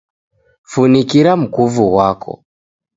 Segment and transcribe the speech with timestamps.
[0.71, 2.33] Funikira mkuvu ghwako.